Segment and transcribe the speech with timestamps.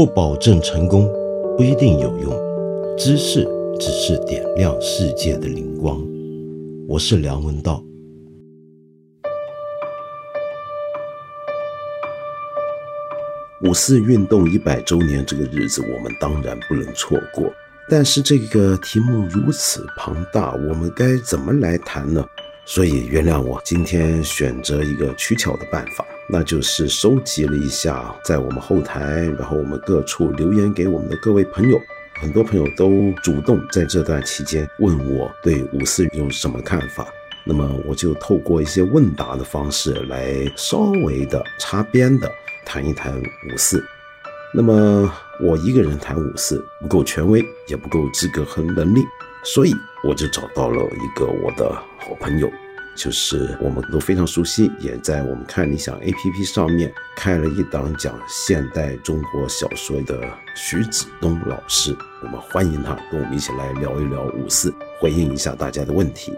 [0.00, 1.06] 不保证成功，
[1.58, 2.96] 不一定有用。
[2.96, 3.46] 知识
[3.78, 6.02] 只是点亮世界的灵光。
[6.88, 7.84] 我是梁文道。
[13.62, 17.52] 五四运动一百周年这个日子，我们当然不能错过。
[17.90, 22.24] 但是这个题目如此庞大，我们该怎么来谈呢？
[22.64, 31.80] 所以原谅我今天选择一个取巧的办法，那就是收集了一下在我们后台，然后我们各处留言给我们的各位朋友，
[32.20, 37.08] 很多朋友都主动在这段期间问我对五四有什么看法，
[37.44, 42.30] 那么我就透过一些问答的方式来稍微的擦边的
[42.64, 43.84] 谈一谈五四。
[44.52, 49.00] 那么我一个人谈五四不够权威，也不够资格和能力，
[49.42, 52.50] 所以我就找到了一个我的好朋友。
[52.96, 60.20] 就是我们都非常熟悉，也在我们看理想 A P P 上面开了一档讲现代中国小说的
[60.54, 66.36] 徐子东老师，我们欢迎他跟我们一起来聊一聊五四，回应一下大家的问题。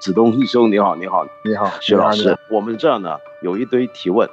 [0.00, 4.26] 子东兄，你好，你好，你好，徐老师，我们这儿呢有一堆提问，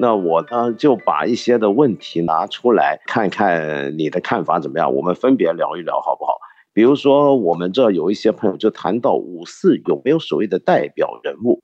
[0.00, 6.38] 那我呢就把一些的问题拿出来看看你的看法怎么样，我们分别聊一聊，好不好？
[6.72, 11.60] 比如说，我们这有一些朋友就谈到五四有没有所谓的代表人物？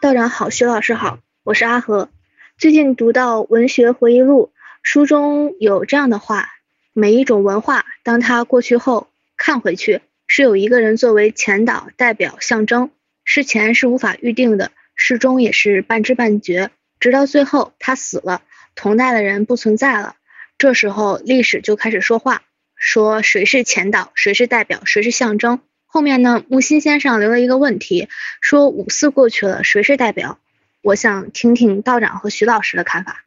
[0.00, 2.08] 道长好，徐老师好，我是阿和。
[2.56, 6.46] 最近读到《文学回忆录》，书中有这样的话：
[6.92, 12.90] 每一种文化，当它过去后，看回去是有一个人作为前导、代表、象征，
[13.24, 14.70] 事前是无法预定的，
[15.04, 18.42] 事中也是半知半觉，直到最后他死了，
[18.76, 20.14] 同代的人不存在了，
[20.58, 22.42] 这时候历史就开始说话。
[22.76, 25.58] 说谁是前导，谁是代表，谁是象征。
[25.86, 28.08] 后面呢，木心先生留了一个问题，
[28.40, 30.38] 说五四过去了，谁是代表？
[30.82, 33.24] 我想听听道长和徐老师的看法。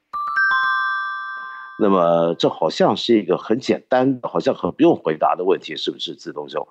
[1.82, 6.16] 那么这好像是一个很简单，好像很不用回答的问题，是不是？
[6.16, 6.66] 自动兄，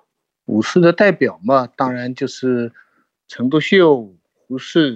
[0.45, 2.73] 五四的代表嘛，当然就是
[3.27, 4.15] 陈独秀、
[4.47, 4.93] 胡适、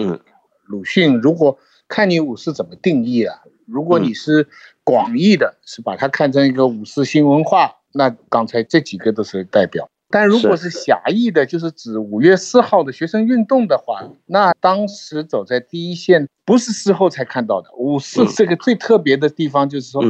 [0.64, 1.20] 鲁迅。
[1.20, 3.42] 如果看你五四怎么定义啊？
[3.66, 4.48] 如果你是
[4.84, 7.76] 广义的，是把它看成一个五四新文化。
[7.92, 17.72] 那刚才这几个都是代表，但如果是狭义的，就是指五月四号的学生运动的话，那当时走在第一线，不是事后才看到的。
[17.76, 20.04] 五四这个最特别的地方就是说，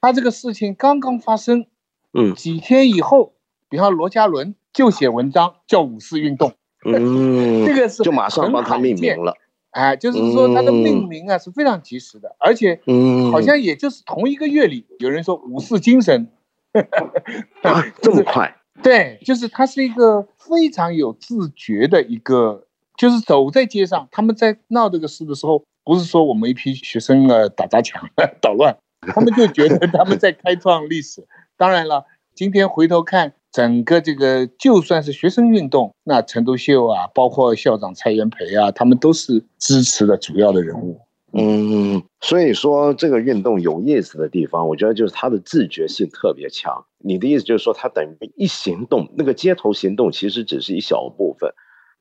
[0.00, 1.66] 他这个事情刚刚发生，
[2.12, 3.34] 嗯，几天以后，
[3.68, 6.54] 比方罗家伦就写文章叫五四运动，
[6.84, 9.34] 嗯， 这个是就马上帮他命名了，
[9.70, 16.28] 哎，就是说他的命名啊是非常及时的，而且，嗯，好像也就是同一个月里，有人说五四精神。
[17.62, 18.52] 啊，这么 快？
[18.82, 28.02] 对，就是他是一个非常有自觉的一个，就是走在街上，他们在闹这个事的时候，不是说我们一批学生啊打砸抢
[28.40, 31.24] 捣乱，他们就觉得他们在开创历史。
[31.56, 41.00] 当然了，今天回头看整个这个，就算是学生运动，那陈独秀啊，包括校长蔡元培啊，他们都是支持的主要的人物。
[41.32, 46.84] 嗯，所以说这个运动有意思的地方，我觉得就是它的自觉性特别强。
[46.98, 51.52] 你的意思就是说，它等于一行动，那个街头行动其实只是一小部分，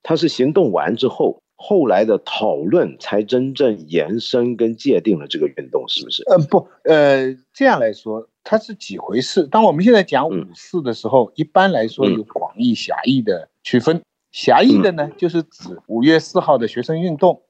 [0.02, 6.22] 它是行动完之后，后来的讨论才真正延伸跟界定了这个运动，是不是？
[6.24, 9.48] 呃，不，呃，这样来说，它是几回事？
[9.48, 14.02] 当我们现在讲五四的时候，一般来说有广义、狭义的区分。
[14.32, 17.42] 狭义的呢，就是指五月四号的学生运动。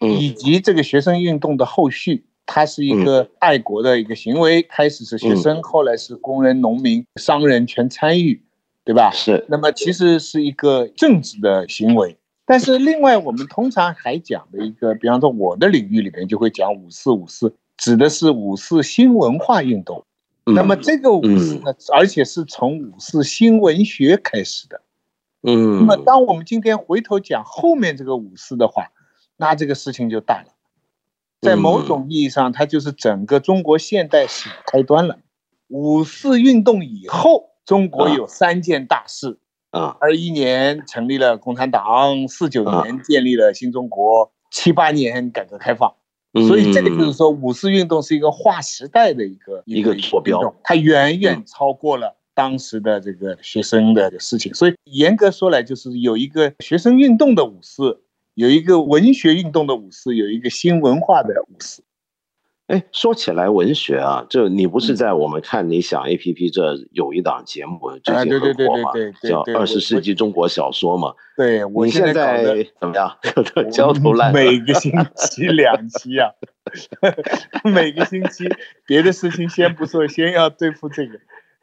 [0.00, 8.40] 以及这个学生运动的后续，它是一个爱国的一个行为，开始是学生，后来是工人、农民、商人全参与，
[8.84, 9.10] 对吧？
[9.10, 9.44] 是。
[9.48, 12.16] 那么其实是一个政治的行为，
[12.48, 20.06] 但是另外我们通常还讲的一个，比方说我的领域里面就会讲五四五四，指的是五四新文化运动。
[20.46, 24.80] 那么这个五四呢，而且是从五四新文学开始的。
[25.42, 25.76] 嗯。
[25.76, 28.92] 那么当我们今天回头讲后面这个五四的话，
[29.36, 30.46] 那这个事情就大了，
[31.42, 35.18] 在某种意义上，它就是整个中国现代史开端了。
[35.68, 39.36] 五四运动以后，中国有三件大事：
[39.78, 45.94] 啊，二一年成立了共产党，四九年建立了新中国，七八年改革开放。
[46.48, 54.52] 所以这个就是说，五四运动是一个划时代的一个一个坐标，它远远超过了当时的这个学生的事情。
[54.54, 58.02] 所以严格说来，就是有一个学生运动的五四。
[58.34, 61.82] 有一个文学运动的五四，有一个新文化的五四。
[62.68, 68.92] 哎，说起来文学啊，这你不是在我们看理想 A P P 这有一档节目最近很火嘛，
[69.22, 71.14] 叫《二十世纪中国小说》嘛？
[71.34, 72.44] 对，我现在
[72.78, 73.16] 怎么样？
[73.72, 74.34] 焦头烂额。
[74.34, 76.30] 每个星期 两期啊，
[77.64, 78.46] 每个星期
[78.86, 81.18] 别的事情先不说，先要对付这个。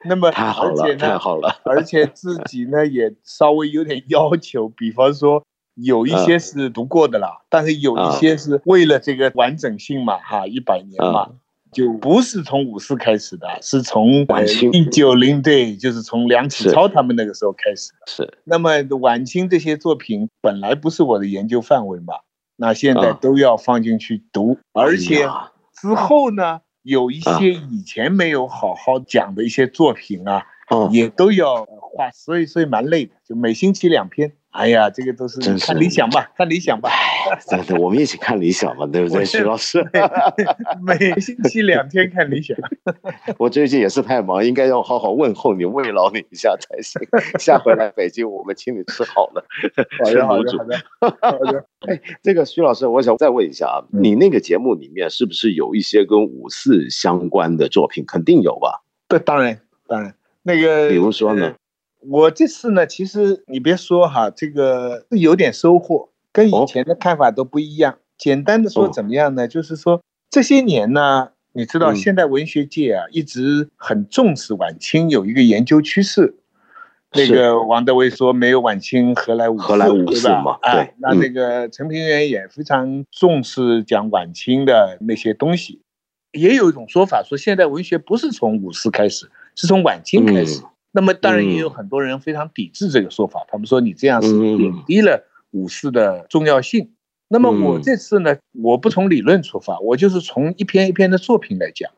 [0.07, 5.43] 那么太好了，太好了，而且自己呢也稍微有点要求，比方说。
[5.75, 11.29] 有一些是读过的啦，但是有一些是为了这个完整性嘛，哈，一百年嘛，
[11.71, 17.97] 就不是从五四开始的，是从晚清一九零对，就是从梁启超他们那个时候开始的。
[18.07, 18.37] 是。
[18.45, 22.13] 那么晚清这些作品本来不是我的研究范围嘛，
[22.55, 25.27] 那现在都要放进去读，而且
[25.73, 30.45] 之后呢，有一些以前没有好好讲的一些作品啊，
[30.89, 34.31] 也都要画，所以所以蛮累的，就每星期两篇。
[34.55, 36.89] 哎呀，这个都是看理想吧，看理想吧。
[37.45, 39.85] 真的，我们一起看理想嘛，对不对，徐老师？
[40.81, 42.55] 每星期两天看理想。
[43.37, 47.01] 我最近也是太忙，应该要好好问候你、慰劳你一下才行。
[47.37, 49.43] 下回来北京，我们请你吃好的。
[50.05, 50.57] 好的，好的，
[51.19, 51.65] 好的。
[51.91, 58.05] 哎，这个徐老师，我想再问一下啊，你那个节目里面是不是有一些跟五四相关的作品？
[58.07, 58.83] 肯定有吧？
[59.09, 60.15] 对，当然，当然。
[60.43, 61.55] 那个，比如说呢？
[62.09, 67.97] 我这次呢，其实你别说哈，这个是有点收获，跟以前的看法都不一样。
[68.17, 69.47] 简单的说怎么样呢？
[69.47, 76.35] 就是说这些年呢，你知道现代文学界啊，一直很重视晚清，有一个研究趋势。
[77.11, 80.57] 那个王德威说没有晚清何来五何来嘛？
[80.61, 80.93] 对。
[80.97, 85.81] 那那个陈平原也非常重视讲晚清的那些东西。
[86.33, 90.61] 也有一种说法说，现代文学不是从五四开始，是从晚清开始。
[90.95, 96.91] 那么当然也有很多人非常抵制这个说法，他们说你这样是贬低了五四的重要性。
[97.27, 101.91] 那么我这次呢，我不从理论出发，我就是从一篇一篇的作品来讲，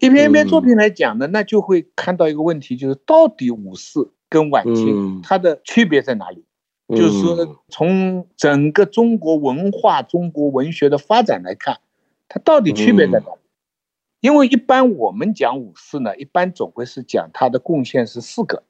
[0.00, 6.44] 一篇一篇作品来讲呢，那就会看到一个问题，就是到底五四跟晚清它的区别在哪里？
[6.88, 11.78] 就是说从整个中国文化、中国文学的发展来看，
[12.28, 13.26] 它到底区别在哪？
[14.22, 18.62] 因为一般我们讲五四呢，一般总会是讲他的贡献是四个，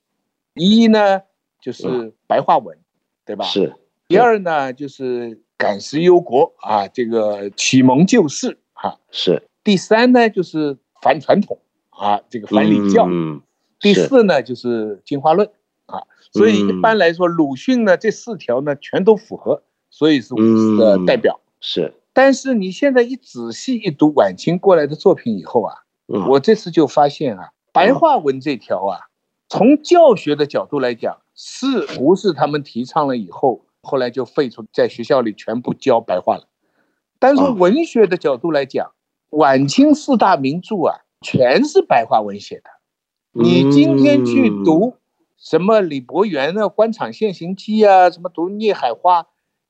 [0.54, 1.20] 一呢
[1.60, 2.78] 就是白话文，
[3.26, 3.44] 对吧？
[3.44, 3.76] 是。
[4.08, 8.96] 第二呢就是感时忧国啊，这个启蒙救世啊。
[9.10, 9.42] 是。
[9.62, 11.58] 第三呢就是反传统
[11.90, 13.06] 啊，这个反礼教。
[13.06, 13.42] 嗯。
[13.78, 15.50] 第四呢就是进化论
[15.84, 16.02] 啊，
[16.32, 21.38] 所以一般来说鲁迅呢这四条呢全都符合，所以是五四的代表。
[21.60, 21.92] 是。
[22.12, 25.74] 但是你现在一仔细一读晚清过来的作品以后啊，
[26.28, 29.00] 我这次就发现啊，白话文这条啊，
[29.48, 36.48] 从教学的角度来讲，是不是他们提倡了以后，后来就废除，在学校里全部教白话了？
[37.18, 38.92] 但是文学的角度来讲，
[39.30, 42.64] 晚清四大名著啊，全是白话文写的。
[43.32, 44.96] 你今天去读
[45.38, 49.22] 什么李伯元的《官场现形记》啊，什么读《孽海花》，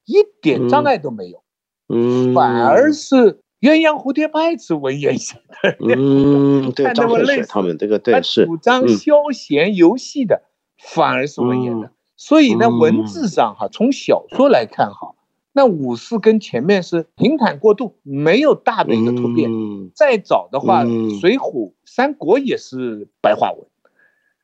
[0.04, 1.44] 一点障碍都没有。
[1.92, 10.42] 嗯，反而是鸳鸯蝴蝶派是文言写的，嗯， 对，张恨水他们这个对是主张消闲游戏的，
[10.78, 11.90] 反而是文言的。
[12.16, 15.14] 所以呢，文字上哈，从小说来看哈，
[15.52, 19.50] 那五四跟前面是平坦过渡，没有大的一个突变。
[19.94, 20.84] 再早的话，
[21.20, 21.50] 《水浒》
[21.84, 23.66] 《三国》也是白话文。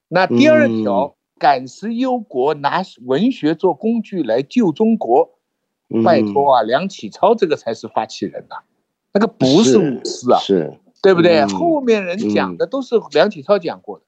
[0.08, 5.37] 那第二条，感时忧国，拿文学做工具来救中国。
[6.04, 8.56] 拜托啊，梁启超这个才是发起人呐，
[9.12, 11.44] 那个不是五四啊，是对不对？
[11.46, 14.04] 后面人讲的都是梁启超讲过的。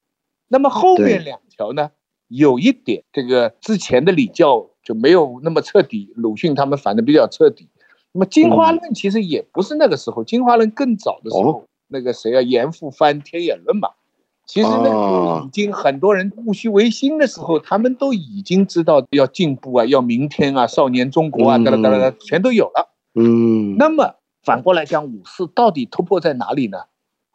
[0.49, 1.90] 那么后面两条呢，
[2.28, 7.68] 有一点这个之前的礼教就没有那么彻底，鲁迅他们反的比较彻底。
[8.12, 13.90] 那么进化论其实也不是那个时候，进化论更早的时候，那个谁啊，严复翻《天演论》嘛。
[14.52, 22.90] 其实那个已经很多人戊戌维新的时候，他们都已经知道要进步啊，要明天啊，少年中国啊，哒啦哒啦哒，全都有了。
[23.14, 26.78] 嗯，那么反过来讲，五四到底突破在哪里呢？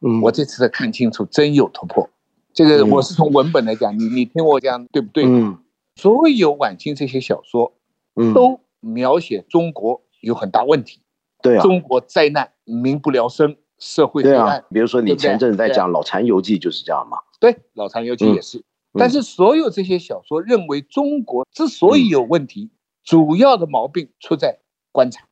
[0.02, 2.10] 嗯，我这次才看清楚，真有突破。
[2.54, 5.24] 这个我是从文本来讲，你你听我讲对不对？
[5.26, 5.58] 嗯，
[5.96, 7.72] 所有晚清这些小说，
[8.18, 11.00] 嗯，都描写中国有很大问题，
[11.42, 13.56] 对啊，中国灾难，民不聊生。
[13.78, 17.18] 社会对啊，比如说你前阵子在讲《老残游记》就是这样嘛。
[17.40, 18.64] 对，《老残游记》也是。
[18.98, 22.72] 但是所有这些小说认为，中国之所以有问题，
[23.04, 24.60] 主要的毛病出在
[24.92, 25.28] 官场。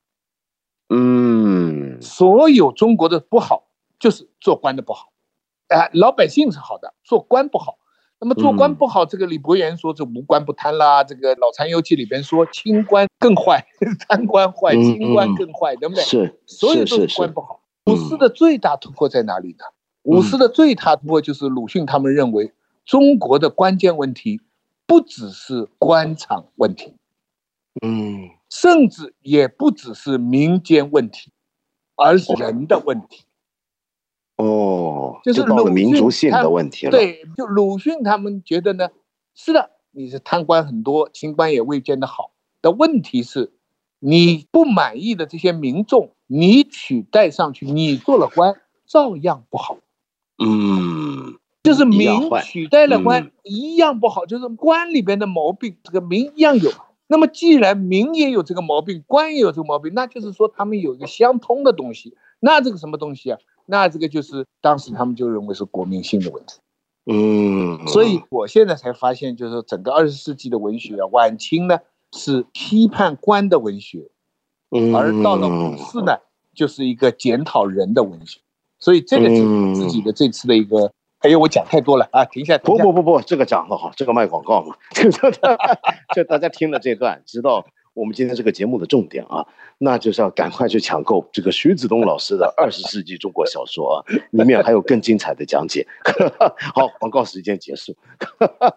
[0.89, 2.01] 嗯。
[2.01, 5.13] 所有中国的不好，就是做官的不好。
[5.69, 7.77] 哎，老百姓是好的，做官不好。
[8.19, 11.03] 那么做官不好，这个李伯元说这无官不贪啦。
[11.03, 13.65] 这个《老残游记》里边说清官更坏，
[14.07, 16.03] 贪官坏，清官更坏，对不对？
[16.03, 17.62] 是，所有都是官不好。
[17.85, 19.65] 五四的最大突破在哪里呢？
[20.03, 22.53] 五四的最大突破就是鲁迅他们认为
[22.85, 24.41] 中国的关键问题
[24.85, 26.93] 不只是官场问题，
[27.81, 31.31] 嗯，甚至也不只是民间问题，
[31.95, 33.23] 而是人的问题。
[34.35, 36.91] 哦，就是到了民族性的问题了。
[36.91, 38.89] 对，就鲁迅他们觉得呢，
[39.35, 42.31] 是的，你是贪官很多，清官也未见得好。
[42.61, 43.53] 的问题是，
[43.99, 48.55] 你不满意的这些民众，你取代上去，你做了官，
[48.87, 49.77] 照样不好。
[50.43, 52.09] 嗯，就是民
[52.43, 54.25] 取代了官，一样不好。
[54.25, 56.71] 就是官里边的毛病，这个民一样有。
[57.05, 62.17] 那么既然民也有这个毛病，官也有这个毛病，那就是说他们有一个相通的东西。
[62.39, 63.37] 那这个什么东西啊？
[63.67, 66.55] 那这个就是当时他们就认为是国民性的问题。
[67.05, 71.77] 嗯，所以我现在才发现，就是整个二十世纪的文学啊，晚清呢
[72.11, 74.09] 是批判官的文学，
[74.95, 76.17] 而到了五四呢，
[76.53, 78.39] 就是一个检讨人的文学。
[78.79, 79.37] 所以这个是
[79.75, 82.25] 自己的这次的一个，哎呦，我讲太多了啊！
[82.25, 84.75] 停下，不不不不，这个讲的好，这个卖广告嘛，
[86.13, 95.87] 就大家听了这段，知道我们今天这个节目的重点啊，那就是要赶快去抢购这个徐子东老师的《二十世纪中国小说》啊，里面还有更精彩的讲解。
[96.75, 97.95] 好，广告时间结束。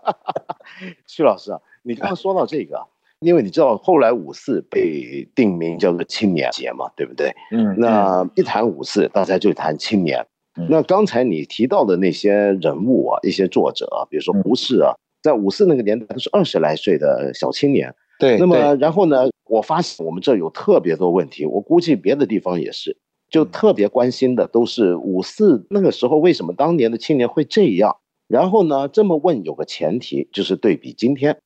[1.09, 2.87] 徐老师啊，你刚刚说到这个。
[3.21, 7.35] 因为你知道后来五四被定名叫做青年节嘛，对不对？
[7.51, 10.27] 嗯，那一谈五四，大家就谈青年。
[10.69, 17.95] 那刚才你提到的那些人物啊，一些作者啊，比如说胡适啊，在五四那个年代都是二十来岁的小青年。
[18.19, 18.39] 对。
[18.39, 22.97] 那么然后呢，我发现我们这有特别多问题，我估计别的地方也是，
[23.31, 27.97] 就特别关心的都是五四那个时候为什么当年的青年会这样？
[28.29, 31.39] 然后呢，这么问有个前提，就是对比今天。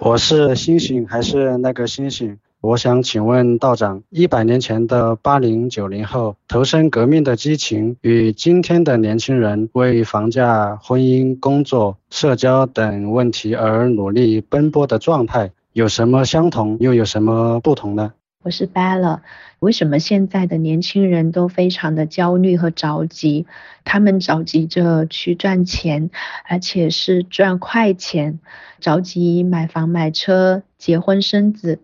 [0.00, 2.38] 我是星星还是那个星星？
[2.60, 18.12] 我想请问道长，一百年前的八零九零后投身革命的激情，与今天的年轻人为房价、婚姻、工作、社交等问题而努力奔波的状态，有什么相同，又有什么不同呢？
[18.44, 19.22] 我是 Bella，
[19.58, 23.46] 为什么现在的年轻人都非常的焦虑和着急？
[23.84, 26.10] 他们着急着去赚钱，
[26.48, 28.38] 而且是赚快钱，
[28.78, 31.80] 着急买房买车、结婚生子。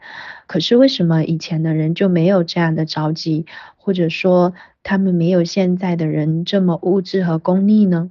[0.47, 3.47] 可是为什么以前的人就没有这样的着急，
[3.77, 8.11] 或者说他们没有现在的人这么物质和功利呢？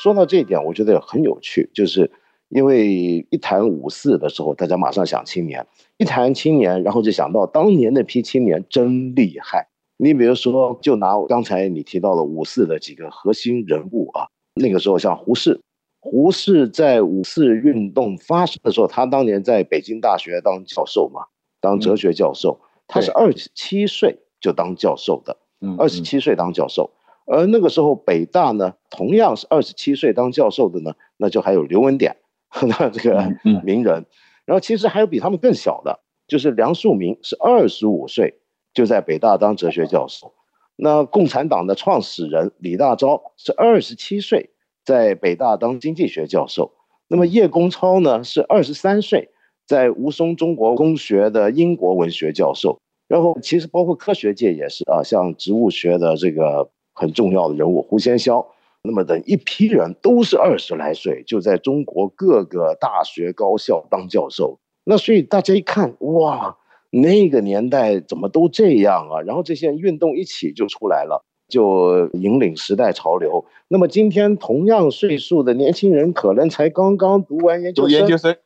[0.00, 2.12] 说到这一点，我觉得很有趣，就是。
[2.48, 5.62] 因为一谈五四的时候，大家马上想青年；
[5.98, 9.68] 一谈青年，然后就想到当年那批青年真厉害。
[9.98, 15.60] 你比如说，就拿刚才你提到的五四的几个核心人物啊，那个时候像胡适，
[16.00, 21.22] 胡适在五四运动发生的时候，他当年在北京大学当教授嘛，
[21.60, 25.36] 当哲学教授，他是二十七岁就当教授的，
[25.76, 26.92] 二十七岁当教授。
[27.26, 32.16] 而那个时候北大呢，同样是二十七岁当教授的呢，那就还有刘文典。
[32.62, 34.06] 那这个名人，
[34.44, 38.40] 然后其实还有比他们更小的，就是梁漱溟是二十五岁
[38.72, 40.32] 就在北大当哲学教授。
[40.76, 44.50] 那共产党的创始人李大钊是二十七岁
[44.84, 46.72] 在北大当经济学教授。
[47.08, 49.30] 那么叶公超呢是二十三岁
[49.66, 52.78] 在吴淞中国公学的英国文学教授。
[53.08, 58.46] 然后其实包括科学界也是啊，像植物学的这个很重要的人物胡先霄。
[58.82, 64.60] 那么等一批人都是二十来岁，就在中国各个大学高校当教授。
[64.84, 66.56] 那所以大家一看，哇，
[66.90, 69.20] 那个年代怎么都这样啊？
[69.20, 73.44] 然后这些运动一起就出来了，就引领时代潮流。
[73.66, 78.36] 那么今天同样岁数的年轻人，可能才刚刚读完研究生，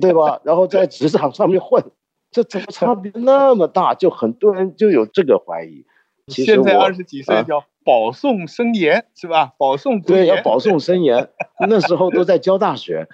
[0.00, 0.40] 对吧？
[0.44, 1.82] 然后在职场上面混，
[2.30, 3.94] 这怎么差别那么大？
[3.94, 5.86] 就很多人就有这个怀疑。
[6.26, 7.64] 现在二十几岁叫。
[7.84, 9.52] 保送生研是吧？
[9.58, 11.28] 保送对，要保送生研。
[11.68, 13.06] 那时候都在教大学，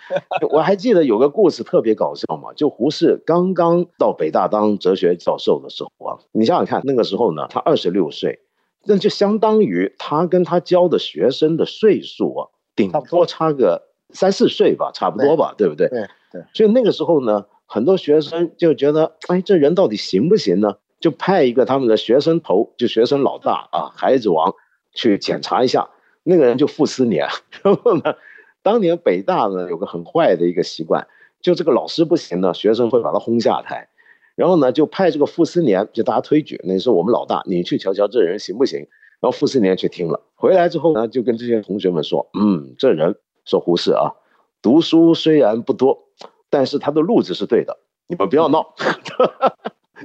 [0.51, 8.41] 我还记得有个故事特别搞笑嘛，就胡适刚刚到北大当哲学教授的时候啊，你想想看，那个时候呢，他二十六岁，
[8.85, 15.89] 那就相当于他跟他教的学生的岁数啊，顶多差个三四岁吧，差不多吧，对不对？
[15.89, 16.43] 对对。
[16.55, 20.77] 所以那个时候呢，很多学生就觉得，哎，这人到底行不行呢？
[21.01, 24.55] 就派一个他们的学生头，就学生老大啊，孩子王
[24.93, 25.89] 去检查一下。
[26.25, 27.27] 那个人就傅斯年。
[27.63, 28.15] 然后呢，
[28.63, 31.07] 当年北大呢有个很坏的一个习惯，
[31.41, 33.89] 就这个老师不行呢，学生会把他轰下台。
[34.35, 38.81] 然后呢，就派这个傅斯年，就大家推举，那是我们老大，你去瞧瞧这人行不行？
[39.21, 44.15] 然后傅斯年去听了，回来之后呢，就跟这些同学们说：“嗯，这人说胡适啊，
[44.63, 46.05] 读书虽然不多，
[46.51, 48.75] 但是他的路子是对的，你们不要闹。”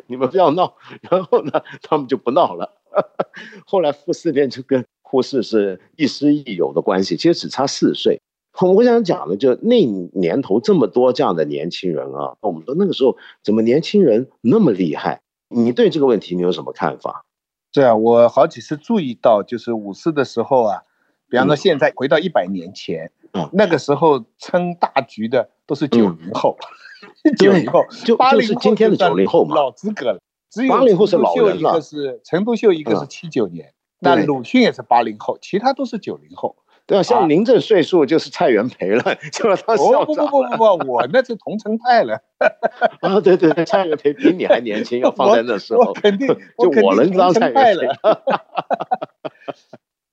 [0.07, 0.75] 你们不要闹。
[1.09, 2.71] 然后呢，他们就不闹了。
[3.65, 8.21] 后来傅斯年就跟胡适是亦师亦友的关系，其实只差四岁。
[8.61, 9.83] 我想讲的就那
[10.13, 15.21] 年头这么多这样的年轻人啊，我们说那个时候怎么年轻人那么厉害？
[15.49, 17.25] 你对这个问题你有什么看法？
[17.71, 20.83] 对啊，我好几次注意到，就是五四的时候啊，
[21.27, 23.11] 比方说现在回到一百年前，
[23.53, 26.55] 那个时候撑大局的都是九零后，
[27.37, 30.19] 九零后就就是今天的九零后嘛，老资格了。
[30.51, 31.71] 只有八零后是老人了。
[31.71, 36.55] 一个是陈独秀，一个是七九年，那鲁迅也是八零后，其他都是九零后。
[36.85, 42.21] 对啊，像您这岁数就是蔡元培了， 就是他校不不不不不，我那是同城派了。
[42.99, 47.95] 啊，对对对，蔡元培比你还年轻，要放在那时候，肯定就我能当蔡元培了。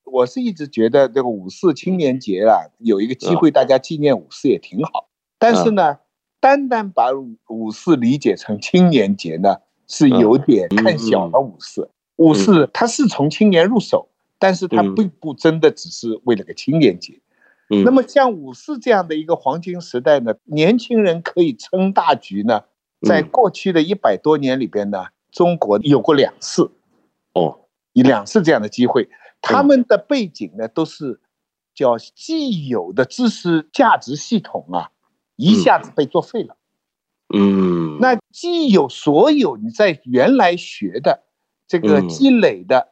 [0.04, 5.08] 我是一直觉得这个五四青年节啊，有一个机会大家纪念五四也挺好。
[5.38, 5.98] 但是呢，
[6.40, 7.10] 单单把
[7.48, 9.56] 五四理解成青年节呢，
[9.86, 11.90] 是有点看小了五四。
[12.16, 14.08] 五四它是从青年入手。
[14.42, 17.20] 但是它并不真的只是为了个青年节，
[17.84, 22.64] 那么像五四这样的一个黄金时代呢，年轻人可以撑大局呢，
[23.02, 26.70] 在过去的一百多年里边呢，中国有过两次，
[27.34, 27.58] 哦，
[27.92, 29.10] 有两次这样的机会，
[29.42, 31.20] 他们的背景呢都是
[31.74, 34.90] 叫既有的知识价值系统啊，
[35.40, 36.56] 一下子被作废了，
[37.34, 41.24] 嗯，那既有所有你在原来学的
[41.66, 42.88] 这个积累的。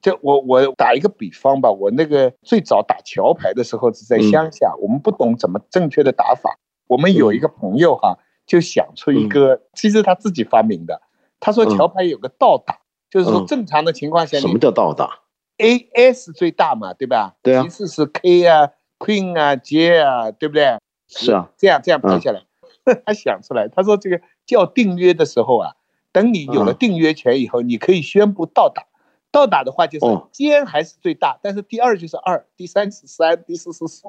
[0.00, 6.58] 就我我打一个比方吧，我那个最早打桥牌的时候是在乡下，我们不懂怎么正确的打法。
[6.88, 11.00] 我们有一个朋友哈，就想出一个，其实他自己发明的。
[11.38, 15.20] 他说桥牌有个倒打，就是说正常的情况下，什么叫倒打
[15.58, 17.36] ？A S 最大嘛，对吧？
[17.40, 17.62] 对啊。
[17.62, 20.78] 其次是 K 啊，Queen 啊，J 啊，对不对？
[21.16, 21.50] 是啊。
[21.56, 22.42] 这样这样拍下来，
[23.06, 25.72] 他想出来，他说这个叫订约的时候啊，
[26.12, 28.86] 等你有了订约权以后，你可以宣布倒打。
[29.30, 34.02] 倒打的话就是尖还是最大，但是第二就是二，第三是三，第四是四，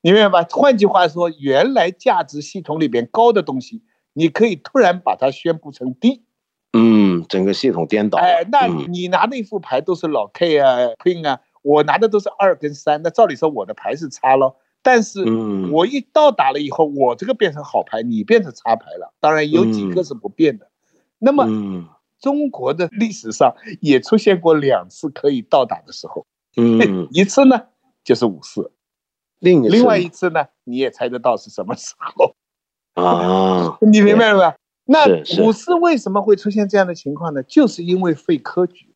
[0.00, 0.48] 你明白吧？
[0.50, 3.82] 换句话说，原来价值系统里边高的东西，
[4.14, 6.24] 你可以突然把它宣布成低，
[6.72, 8.16] 嗯，整个系统颠倒。
[8.16, 15.22] 哎，那你拿那副牌都是老 K 啊，Queen 啊，我拿的都是二跟三，那照理说我的牌是差了，但是
[15.72, 19.12] 我一到打了以后，我这个变成好牌，你变成差牌了。
[19.20, 20.70] 当然有几个是不变的，
[21.18, 21.44] 那么。
[22.18, 27.60] 中国的历史上也出现过两次可以倒打的时候，嗯， 一次呢
[28.02, 28.72] 就是五四，
[29.38, 32.34] 另另外一次呢你也猜得到是什么时候
[32.94, 33.76] 啊？
[33.86, 34.56] 你明白了吧？
[34.86, 37.42] 那五四为什么会出现这样的情况呢？
[37.42, 38.94] 就是因为废科举，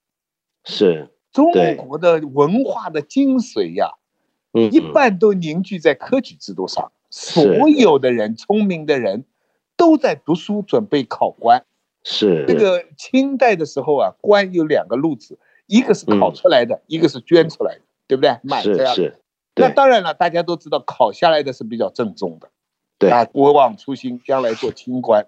[0.64, 3.90] 是中国的文化的精髓呀，
[4.52, 9.24] 嗯，一半都凝聚在科举制度上，所有的人聪明的人
[9.76, 11.64] 都在读书准备考官。
[12.02, 18.62] 是这个清代的时候啊，官有两个路子，一个是考出来的，一个是捐出来的，对不对？
[18.62, 19.16] 是是。
[19.56, 22.48] 那当然了，大家都知道，考下来的是比较正宗的，
[22.98, 25.26] 对啊，不忘初心，将来做清官。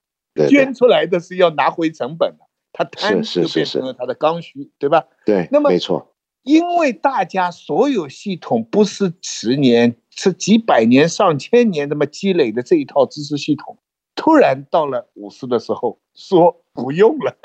[0.48, 5.04] 捐出来的是要拿回成本的，他贪就变成了他的刚需，对吧？
[5.26, 6.11] 对，那么没错，
[6.42, 13.78] 因为大家所有系统不是十年，是几百年、上千年那么积累的这一套知识系统。
[14.14, 17.36] 突然到了五四的时候，说不用了，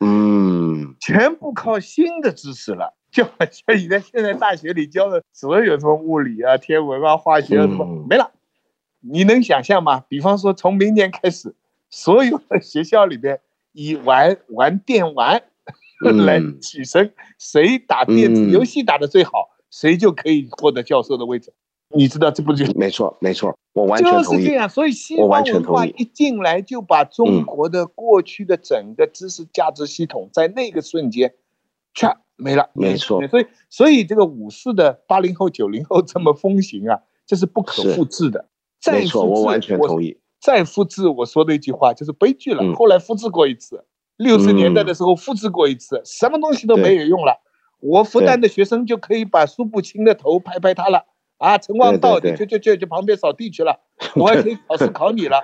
[0.00, 8.32] 嗯，全部靠新的知识了，就好像你在现在大学里教的所有什么物理啊、天文啊、化学啊什么没了，
[9.00, 10.04] 你能想象吗？
[10.08, 11.54] 比方说从明年开始，
[11.90, 13.40] 所有的学校里边
[13.72, 15.42] 以玩玩电玩
[16.26, 21.52] 来起身，谁打电子游戏打的最好，谁就可以获得教授的位置。
[21.90, 24.24] 你知道这不就没错没错，我完全同意。
[24.24, 31.34] 就是这样，所以西方文化一进来就把中国的过去的整个知识价值系统在那个瞬间，
[31.92, 32.70] 全没了。
[32.72, 38.48] 没错，所以所以这个五四的八零后九零后这么风行啊，这是不可复制的。
[38.80, 40.18] 再复制，我完全同意。
[40.40, 42.74] 再复制我说的一句话就是悲剧了。
[42.74, 43.84] 后来复制过一次，
[44.16, 47.40] 六十年代的时候复制过一次，什么东西都没有用了。
[47.80, 51.06] 我复旦的学生就可以把苏步青的头拍拍他了。
[51.36, 53.80] 啊，陈望道，你就就就就旁边扫地去了，
[54.16, 55.40] 我还可以考试考你了，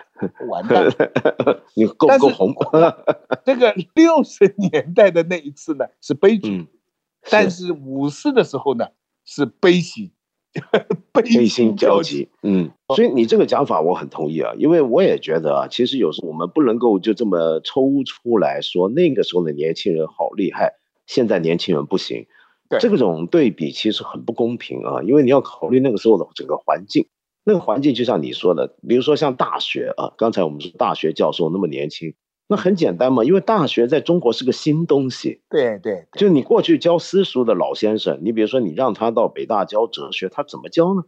[0.49, 0.87] 完蛋！
[1.75, 2.55] 你够够红。
[3.45, 6.69] 这个六十年代的那一次呢是悲剧，
[7.29, 8.87] 但是五四的时候呢
[9.25, 10.13] 是悲喜，
[11.13, 12.29] 悲心交集。
[12.43, 20.73] 嗯，所以你这个讲法我很同意啊，因为我也觉得啊，其实有时候我们不能够就这么抽出来说那个时候的年轻人好厉害，
[21.07, 22.27] 现在年轻人不行。
[22.79, 27.09] 这种对比其实很不公平啊，因为你要考虑那个时候的整个环境，
[27.45, 32.15] 那个环境就像你说的，比如说像大学啊，刚才我们说大学教授那么年轻，
[32.51, 35.41] 那很简单嘛，因为大学在中国是个新东西。
[35.49, 41.05] 对对，就你过去教私塾的老先生，你比如说你让他到北大教哲学，他怎么教呢？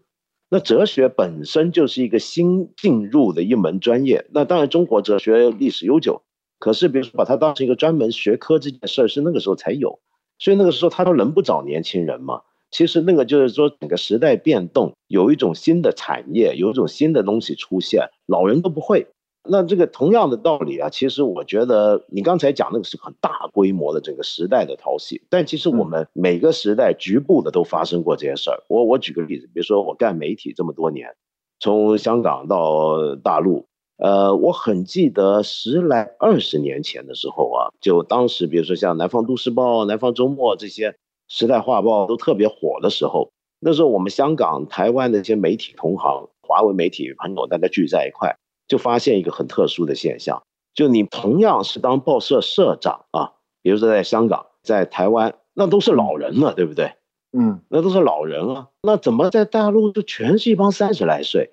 [0.50, 4.24] 那哲学本身就是一个新进入的一门专业。
[4.32, 6.22] 那当然，中国哲学历史悠久，
[6.60, 9.98] 可是比如说把它当成一个专门学科这件事儿，是那个时候才有。
[10.38, 12.42] 所以那个时候他说能不找年轻人吗？
[12.70, 19.08] 其实那个就是说，整个时代变动，有一种新的产业，有一种新的东西出现，老人都不会。
[19.48, 28.62] 那这个同样的道理啊，其实我觉得你刚才讲那个是很大规模的这个时代的淘洗，但其实我们每个时代局部的都发生过这些事儿。
[28.68, 31.16] 我我举个例子，比如说我干媒体这么多年，
[31.58, 40.94] 从香港到大陆，呃，我很记得十来二十年前的时候啊，就当时比如说像《南方都市报》《南方周末》这些
[41.26, 48.36] 时代画报都特别火的时候，那时候我们香港、台湾的一些媒体同行、华为媒体朋友大家聚在一块。
[48.72, 56.92] 就发现一个很特殊的现象，就你同样是当报社社长啊，比如说在香港、在台湾，那都是老人了，对不对？
[57.36, 61.50] 嗯，那都是老人啊，那怎么在大陆就全是一帮三十来岁？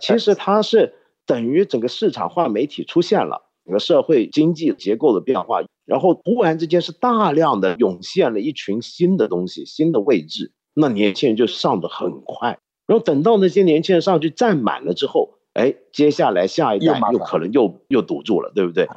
[0.00, 0.94] 其实它是
[1.26, 15.40] 等于整个市场化媒体出现了，整个社会经济结构的变化，然后突然之间是大量的涌现了一群新的东西、新的位置，那年轻人就上的很快，然后等到那些年轻人上去站满了之后。
[15.54, 18.88] 哎，接下来下一代又可能又又堵住了，对不对？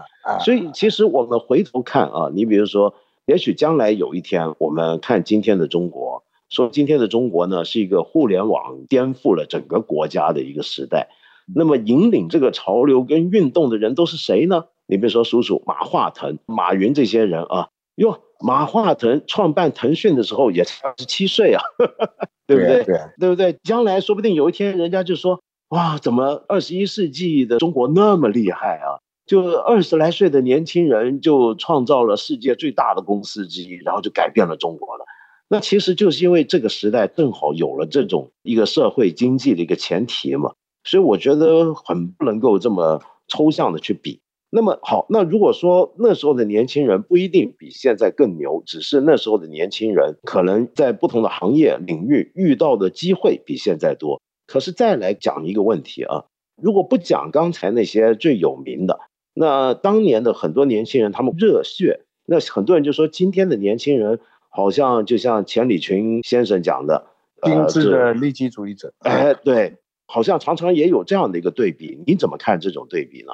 [0.44, 2.94] 所以其实我们回头看啊，你比如说，
[3.26, 11.10] 也许将来有一天，我们看今天的中国，说今天的中国呢是一个互联网颠覆了整个国家的一个时代。
[11.54, 14.66] 那么引领这个潮流跟运动的人都是谁呢？
[14.88, 21.62] 你比如说，叔叔马化腾、马云这些人啊，哟，马化腾创办腾讯的时候也才二十七岁啊，
[22.48, 22.84] 对不对？
[22.86, 23.58] 对对不对？
[23.62, 25.42] 将来说不定有一天人家就说。
[25.70, 29.02] 哇，怎么二十一世纪的中国那么厉害啊？
[29.26, 35.06] 就二十来岁的年轻人就创造了世界最大的公司之一，然后就改变了中国了。
[35.48, 44.20] 那其实就是因为这个时代正好有了这种一个社会经济的一个前提嘛，所以我觉得很不能够这么抽象的去比。
[44.52, 54.22] 那么好，那如果说那时候的年轻人不一定比现在更牛，只是那时候的年轻人可能在不同的行业领域遇到的机会比现在多。
[54.48, 56.26] 可是再来讲一个问题啊，
[56.62, 59.00] 如果不讲刚才那些最有名的，
[59.34, 67.08] 那当年的很多年轻人他们热血，那很多人就说今天的年轻人好像就像钱理群先生讲的，
[67.44, 68.94] 精致的利己主义者。
[69.00, 73.34] 哎，对，好像常常也有这样的一个对比，你怎么看这种对比呢？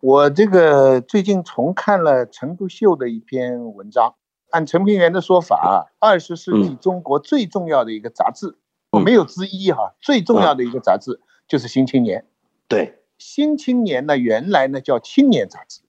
[0.00, 4.14] 我这个最近重看了陈独秀的一篇文章，
[4.50, 8.56] 按陈平原的说法，二十世纪中国最重要的一个杂志。
[8.98, 12.20] 没有之一哈，最重要的一个杂志就是《新青年》。
[12.66, 12.86] 对，
[13.18, 15.82] 《新青年》呢，原来呢叫《青年》杂志。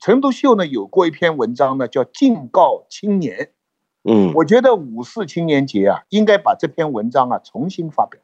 [0.00, 3.36] 陈独秀呢有过一篇文章呢，叫《敬告青年》。
[4.04, 8.22] 嗯，我觉得五四青年节啊，应该把这篇文章啊重新发表。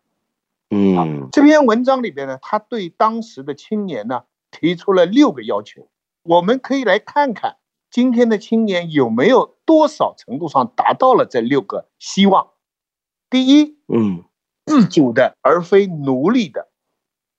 [0.71, 5.89] 嗯，这篇文章里边呢，他对当时的青年呢提出了六个要求。
[6.23, 7.57] 我们可以来看看
[7.91, 12.49] 今天的青年有没有多少程度上达到了这六个希望。
[13.31, 14.25] 第一，嗯，
[14.67, 16.69] 自主的而非奴隶的，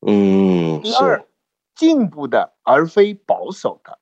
[0.02, 1.26] 嗯，第二，
[1.74, 4.00] 进步的而非保守的，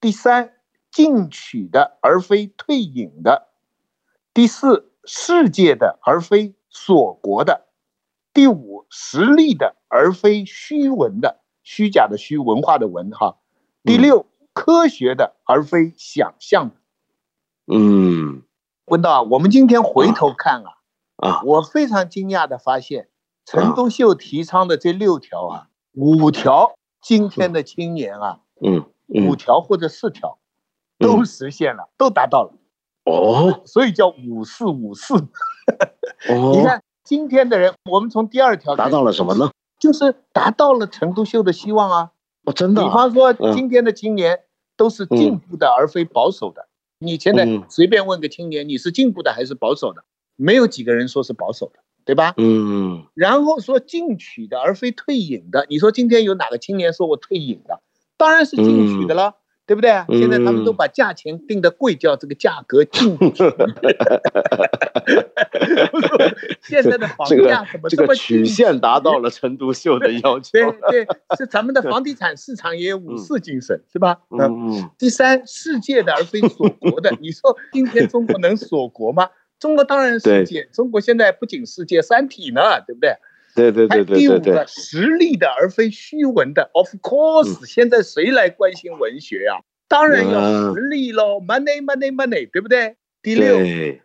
[0.00, 0.54] 第三，
[0.90, 3.48] 进取的而非退隐的，
[4.34, 7.68] 第四，世界的而非锁国的，
[8.32, 13.36] 第五，实力的而非虚文的，虚假的虚，文化的文哈，
[13.84, 16.76] 第六，科学的而非想象的，
[17.72, 18.42] 嗯，
[18.86, 20.81] 问到我们今天回头看啊。
[21.22, 23.08] 啊，我非常惊讶的发现，
[23.46, 30.38] 陈独秀提倡的这六条啊，五条今天的青年啊，嗯，五条或者四条，
[30.98, 32.52] 都实现了，都达到了。
[33.04, 35.14] 哦，所以叫五四五四。
[35.14, 39.52] 哦， 你看今天的人，我们从第二条达到了什么呢？
[39.78, 42.10] 就是达到了陈独秀的希望啊。
[42.46, 42.82] 哦，真的。
[42.82, 44.40] 比方说，今天的青年
[44.76, 46.66] 都是进步的而非保守的。
[46.98, 50.04] 你现在随便问个青年，你是进步的还是保守的？
[50.36, 52.34] 没有几个人说是保守的，对吧？
[52.36, 53.04] 嗯。
[53.14, 55.66] 然后说进取的，而非退隐的。
[55.68, 57.80] 你说今天有哪个青年说我退隐的？
[58.16, 59.34] 当然是进取的了，
[59.66, 59.90] 对不对？
[60.08, 63.42] 现在他们都把价钱定的贵，叫这个价格进取。
[66.62, 70.52] 现在的房价怎么这么曲线达到了陈独秀的要求？
[70.90, 74.20] 对对，是咱们的房地产市场也有五四精神，是吧？
[74.30, 74.88] 嗯。
[74.98, 77.10] 第三，世界的而非锁国的。
[77.20, 79.28] 你说今天中国能锁国吗？
[79.62, 83.14] 中国当然世界，中国现在不仅世界三体呢，对不对？
[83.54, 86.68] 对对对对对对，实力的而非虚文的。
[86.74, 89.60] Of course，现在谁来关心文学呀？
[89.86, 92.96] 当然要实力喽，money money money，对不对？
[93.22, 93.56] 第六，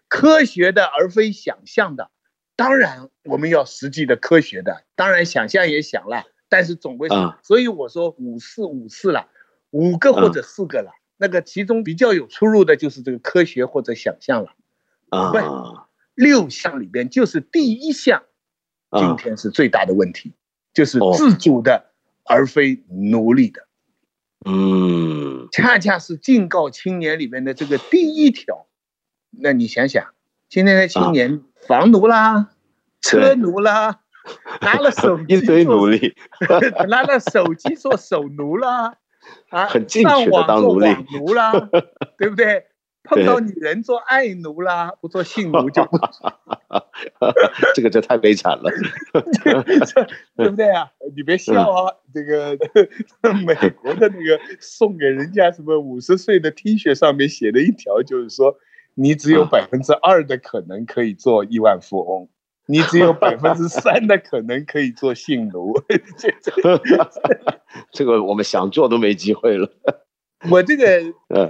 [0.08, 2.12] 科学的而非想象的。
[2.56, 9.28] 当然我们要实际的科学的，当然想象也想了，但是总归是，所以我说五四五四了，
[9.72, 10.92] 五个或者四个了。
[11.18, 14.52] 那个其中比较有出入的就是这个科学或者想象了。
[15.10, 15.38] 啊，不
[16.16, 18.24] 六项里边就是第一项，
[18.92, 20.34] 今天是最大的问题，
[20.74, 21.92] 就是自主的
[22.26, 23.68] 而非奴隶的。
[24.46, 28.68] 嗯，恰恰是警告青年里面的这个第一条。
[29.32, 30.14] 那你想想，
[30.50, 32.52] 今天的青年房奴啦，
[33.02, 34.02] 车奴啦，
[34.62, 36.16] 拿了手机 一堆奴隶，
[36.88, 38.96] 拿了手机做手奴啦，
[39.50, 41.52] 啊， 上网做网奴啦，
[42.18, 42.67] 对不对？
[43.08, 45.98] 碰到女人做爱奴啦，不做性奴就不。
[47.76, 48.72] 这个就太悲惨了，
[50.36, 50.90] 对不对啊？
[51.16, 51.94] 你别笑啊！
[52.12, 52.58] 这个
[53.46, 58.58] 美国的那个送给人家什么五十岁的 T 恤上面写的一条，就是说
[58.96, 62.30] 你只有百分之二的可能可以做亿万富翁，
[62.66, 65.74] 你只有百分之三的可能可以做性奴。
[67.92, 69.72] 这个我们想做都没机会了。
[70.52, 71.02] 我这个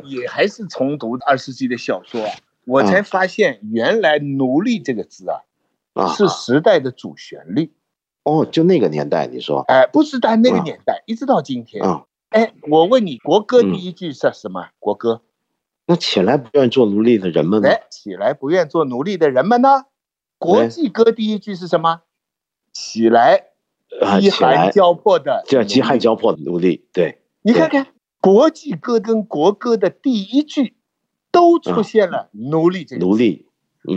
[0.06, 2.32] 也还是重读二十世纪的小说啊，
[2.66, 7.74] 我才发现原来“奴隶”这个字啊，是时代的主旋律。
[8.24, 9.62] 哦，就那个年代，你说？
[9.68, 11.84] 哎，不是在那个年代，一直到今天。
[12.30, 14.70] 哎，我问你，国歌第一句是什么？
[14.80, 15.22] 国歌？
[15.86, 17.70] 那起来不愿做奴隶的人们呢？
[17.90, 19.86] 起来不愿做奴隶的人们呢？
[20.38, 22.02] 国际歌第一句是什么？
[22.74, 23.46] 起来，
[24.20, 26.86] 饥寒交迫的叫饥寒交迫的奴隶。
[26.94, 27.88] 对，你看看。
[28.20, 30.76] 国际歌跟国歌的第一句，
[31.32, 33.48] 都出现了“奴隶”这个奴隶，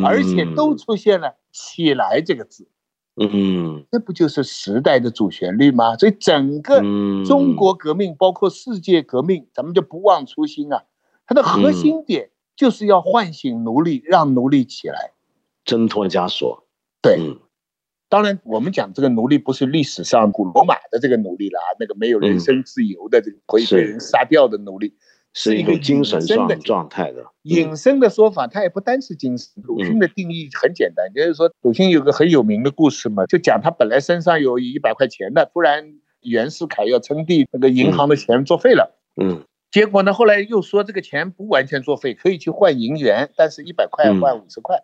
[0.04, 2.68] 而且都出现了“起来”这个字。
[3.16, 5.96] 嗯，这不就是时代的主旋律吗？
[5.96, 6.80] 所以整个
[7.24, 10.84] 中国革命，包括世界革命，咱们就不忘初心啊。
[11.26, 15.12] 它的核心点就是要唤醒奴隶，让奴隶起来，
[15.64, 16.66] 挣脱枷锁。
[17.02, 17.36] 对。
[18.10, 24.94] 当然，我们讲这个奴隶不是历史上古罗马的这个奴隶了，那个没有人身自由的这个可以被人杀掉的奴隶，
[25.32, 27.24] 是一个精神上的状态的。
[27.42, 29.62] 隐身的说法，它也不单是精神。
[29.62, 38.98] 鲁迅的定义很简单，就是说鲁迅有个很有名的故事嘛，就讲他本来身上有一百块钱的，突然袁世凯要称帝，那个银行的钱作废了。
[39.22, 44.82] 嗯，结果呢，后来又说这个钱不完全作废，可以去换银元，但是一百块换五十块。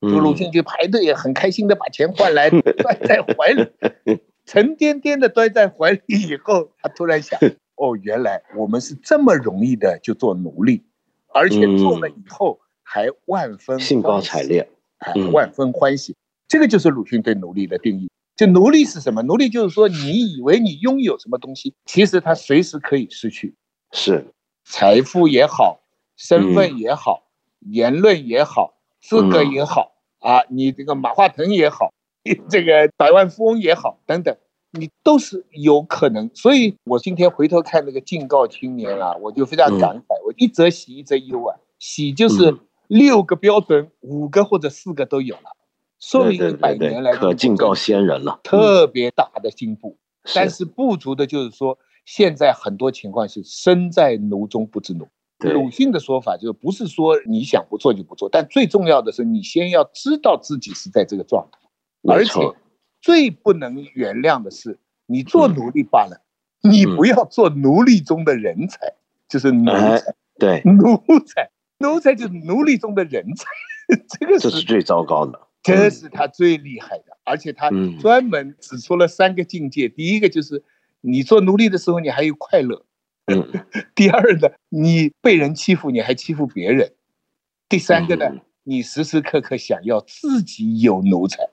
[0.00, 7.38] 就鲁迅就排队，很开心的把钱换来， 端在怀里，沉甸甸的端在怀里以后，他突然想，
[7.74, 10.84] 哦，原来我们是这么容易的就做奴隶，
[11.34, 16.14] 而且做了以后还万分兴高采烈，哎，万分欢喜。
[16.46, 18.08] 这个就是鲁迅对奴隶的定义。
[18.36, 19.20] 就奴隶是什么？
[19.22, 23.56] 奴隶就是说，你以为你拥有什么东西，其实他随时可以失去，
[23.90, 24.32] 是
[24.64, 25.80] 财富也好，
[26.16, 27.24] 身份也好，
[27.58, 28.77] 言论也好。
[29.00, 31.92] 资格也好啊，你这个马化腾也好，
[32.48, 34.36] 这个百万富翁也好，等等，
[34.72, 36.30] 你都是有可能。
[36.34, 40.26] 所以我今天回头看那个敬告青年啊，我就非常感慨。
[40.26, 41.56] 我一则喜，一则忧啊。
[41.78, 42.58] 喜就是
[42.88, 45.56] 六个标准，五个或者四个都有了，
[46.00, 49.96] 说明一百年来可敬告先人了，特别大的进步。
[50.34, 55.08] 但是不足的就是说，现在很多情况是身在奴中不知奴。
[55.38, 61.58] 鲁迅的说法就是，不是说你想不做就不做，但最重要的是，你先要知道自己是在这个状态。
[62.08, 62.56] 而且，
[63.00, 66.20] 最不能原谅的是，你做奴隶罢了，
[66.62, 68.94] 你不要做奴隶中的人才，
[69.28, 70.14] 就是奴才。
[70.38, 70.96] 对，奴
[71.26, 73.46] 才，奴才就是奴隶中的人才，
[74.18, 77.16] 这个是最糟糕的，这是他最厉害的。
[77.24, 77.70] 而且他
[78.00, 80.64] 专门指出了三个境界：第一个就是
[81.00, 82.84] 你做奴隶的时候，你还有快乐。
[83.28, 83.46] 嗯，
[83.94, 86.88] 第二呢，你被人欺负，你还欺负别人；
[87.68, 91.48] 第三个呢，你时时刻刻想要自己有奴才，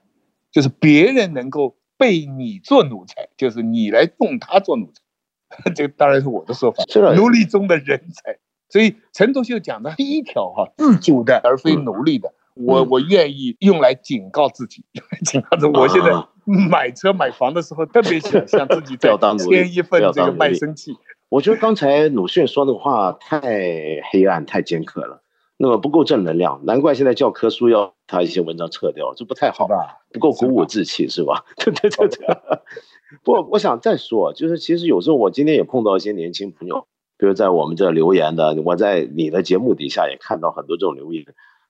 [0.51, 5.01] 就是别人能够被你做奴才，就是你来供他做奴才。
[5.75, 6.83] 这个当然是我的说法，
[7.15, 8.37] 奴隶中的人才。
[8.67, 14.83] 所以陈独秀讲的第 一条哈，自主的而非奴隶的，我我愿意用来警告自己，
[15.23, 16.11] 警告着我现在
[16.69, 20.97] 买车买房的时候，特别想想自己再签一份这个卖身契。
[21.29, 25.21] 我觉得刚才鲁迅说的话太黑暗、太尖刻了，
[25.57, 29.99] 那么不够正能量，难怪现在教科书要他一些文章撤掉，这不太好吧？
[30.13, 31.43] 不够鼓舞志气是吧？
[31.57, 32.27] 对对对对。
[33.23, 41.25] 不，我想再说，就是其实有时候我今天也碰到一些年轻朋友，比如在我们这留言的，我在你的节目底下也看到很多这种留言，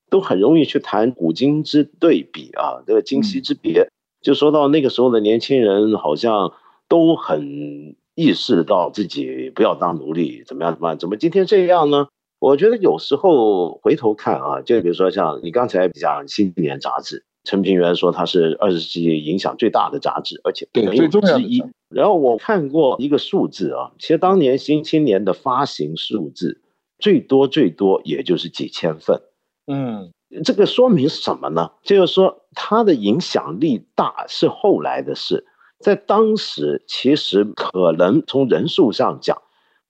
[0.09, 3.89] 都很容易去谈古今之对比啊，这个今昔之别。
[4.21, 6.53] 就说到那个时候的年轻人好像
[6.87, 10.97] 都很意识到自己不要当奴隶，怎么样怎么样？
[10.97, 12.07] 怎么今天这样呢？
[12.39, 21.63] 我觉得有时候回头看啊，就比如说像你刚才讲《新年》杂志，陈平原说它是二十世纪影响最大的杂志，而且没有之一。
[21.89, 26.61] 然后我看过一个数字啊，其实当年《新青年》的发行数字
[26.99, 29.21] 最多最多也就是几千份。
[29.67, 30.11] 嗯，
[30.43, 31.71] 这个说明什么呢？
[31.83, 35.45] 就是说它的影响力大是后来的事，
[35.79, 39.41] 在当时其实可能从人数上讲，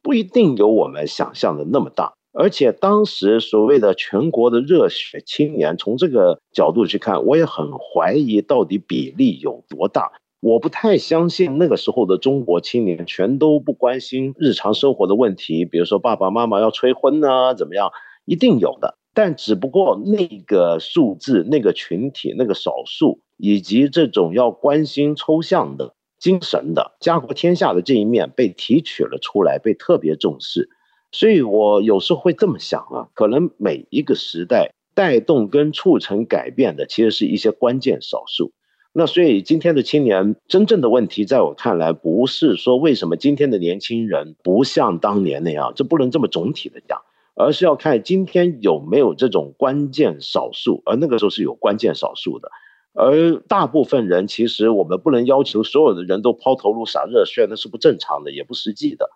[0.02, 2.13] 不一定有我们想象的那么大。
[2.38, 10.12] 而且当时所谓的全国的热血青年，从这个角度去看，我也很怀疑到底比例有多大。
[10.41, 17.89] 我不太相信那个时候的中国青年全都不关心日常生活的问题，比如说爸爸妈妈要催婚呢，怎么样？
[18.26, 18.98] 一定有的。
[19.13, 30.69] 但只不过那个数字、那个群体、那个少数，以及这种要关心抽象的精神的家国天下的这一面被提取了出来，被特别重视。
[31.12, 38.52] 所以我有时候会这么想啊，可能每一个时代带动跟促成改变的，其实是一些关键少数。
[38.98, 47.02] 那所以今天的青年真正的问题，在我看来，不是说为什么今天的年轻人不像当年那样，这不能这么总体的讲，
[47.36, 52.50] 而是要看今天有没有这种关键少数，而那个时候是有关键少数的，
[52.95, 59.10] 而大部分人其实我们不能要求所有的人都抛头颅洒热血，那是不正常的，也不实际的。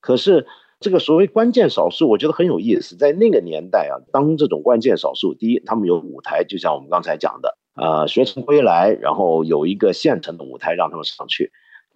[0.00, 0.46] 可是。
[0.80, 2.94] 这个所谓关键少数，我觉得很有意思。
[2.96, 11.46] 在那个年代啊，当这种关键少数，第一，他们有舞台，就像我们刚才讲的，呃，学成归来，然后有一个现成的舞台让他们上去；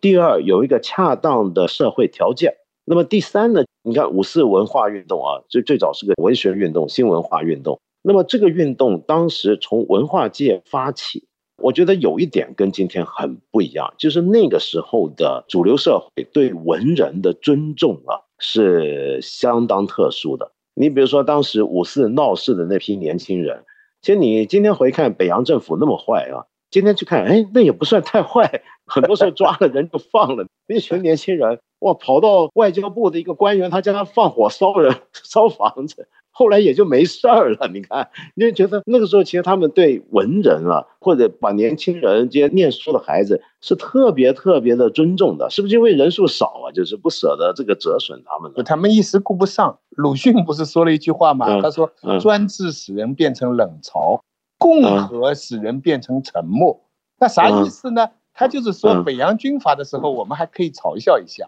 [0.01, 2.55] 第二，有一个恰当的社会条件。
[2.87, 3.65] 那么第三呢？
[3.83, 7.79] 你看五四文化运动啊，最最早是个文学运动、新文化运动。
[8.01, 11.28] 那么这个运动当时从文化界发起，
[11.59, 18.25] 我觉得有一点跟今天很不一样，就是那个时候的主流社会对文人的尊重啊。
[18.41, 20.53] 是相当特殊的。
[20.75, 23.65] 你比如说，当时五四闹事的那批年轻人，
[24.01, 28.63] 其实你今天回看北洋政府那么坏啊，今天去看，哎，那也不算太坏。
[28.87, 36.07] 很多时候抓了人就放了，那群年轻人哇，跑到外交部的一个官员他家放火烧人、烧房子。
[36.39, 37.69] 后来也就没事儿了。
[37.75, 46.71] 你看，你就觉得那个时候，其实他们对文人啊，或者把年轻人这些念书的孩子是特别特别的尊重的，是不是因为人数少啊？
[46.71, 48.53] 就是不舍得这个折损他们。
[48.65, 49.81] 他们一时顾不上。
[49.91, 51.61] 鲁迅不是说了一句话吗？
[51.61, 51.91] 他说
[52.23, 54.21] ：“专制使人变成冷嘲，
[54.59, 56.81] 共和使人变成沉默。”
[57.19, 58.11] 那啥意思呢？
[58.33, 61.47] 他就是说，北洋军阀的时候，我们还可以嘲笑一下；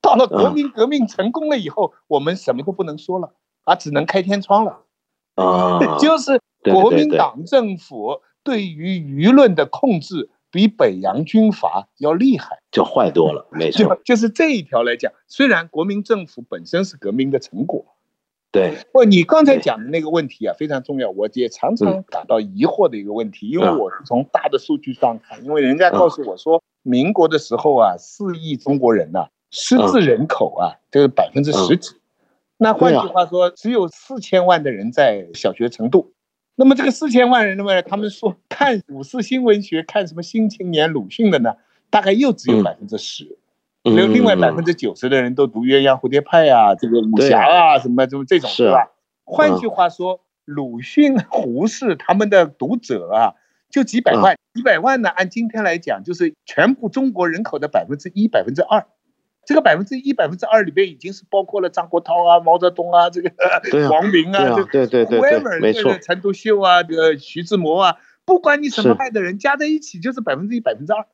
[0.00, 3.34] 到了国民革命成功了以后，我们什么都不能说了。
[3.64, 4.80] 啊，只能开天窗了，
[5.34, 6.40] 啊， 就是
[6.72, 17.84] 国民党政府对于舆论的控制比北洋军阀要厉害，就坏多了，没错，就是这一条来讲，虽然国民政府本身是革命的成果，
[18.50, 31.94] 对，不，你刚才讲的那个问题啊非常重要，我也常常感到疑惑的一个问题，因为我是从大的数据上看，因为人家告诉我说，民国的时候啊，四亿中国人呐，失智人口啊，这个百分之十几。
[32.62, 36.12] 那换句话说，只有四千万的人在小学程度。
[36.56, 41.54] 那么这个四千万人，那么他们说看五四新文学、看什么《新青年》、鲁迅的呢？
[41.88, 43.38] 大概又只有百分之十。
[43.84, 48.90] 有另外百分之九十的人都读《鸳鸯蝴蝶派》啊，这个武侠啊，什么什么这种是吧？
[49.24, 53.34] 换句话说，鲁迅、胡适他们的读者啊，
[53.70, 55.08] 就几百万，几百万呢？
[55.08, 58.86] 按今天来讲，就是全部中国人口的百分之一、百分之二。
[59.50, 63.32] 这个百分之一、百分之二里边已经是包括了张国焘啊、毛泽东啊、这个
[63.90, 65.18] 王明啊、对对对对，
[65.60, 71.04] 没错，陈独秀啊、这个徐志摩啊，不管你什么派的人加在一起就是百分之一、百分之二，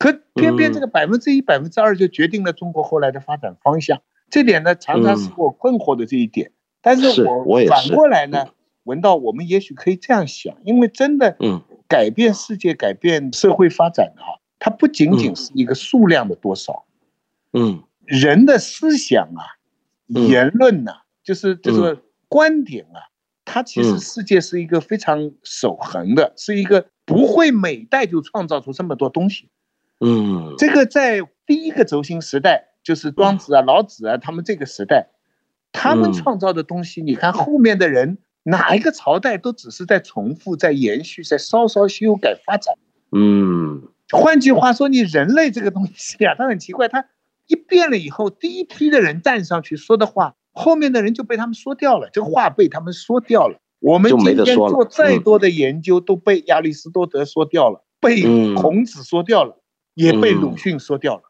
[0.00, 4.02] 可偏偏这个百分之一、百分之二就决定了中国后来的发展方向。
[4.30, 6.50] 这点呢，常常是我困惑的这一点。
[6.82, 8.48] 但是我反过来呢，
[8.82, 16.84] 文道我们也许可以这样想，因为真的，嗯，改变世界、改变社会发展的哈，它不仅仅是一个数量的多少。
[17.52, 19.42] 嗯，人的思想啊，
[20.06, 23.08] 言论呐，就是就是观点啊，
[23.44, 29.48] 它其实世界是一个非常守恒的，是一个不会每代就创造出这么多东西。
[30.00, 35.08] 嗯，这个在第一个轴心时代，就是庄子啊、老子啊他们这个时代，
[35.72, 42.74] 他们创造的东西，你看后面的人哪一个朝代都只是在重复、在延续、在稍稍修改发展。
[43.12, 47.06] 嗯，换句话说，你人类这个东西啊，它很奇怪，它。
[47.46, 53.60] 一变了以后，第一批的人站上去说的话，后面的人就被他们说掉了，这个话被他们说掉了。
[53.78, 58.22] 我们今天做再多的研究，都被亚里士多德说掉了，被
[58.54, 59.62] 孔子说掉了，
[59.94, 61.22] 也被鲁迅说掉了。